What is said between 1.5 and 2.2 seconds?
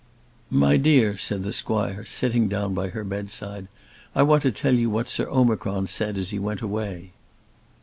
squire,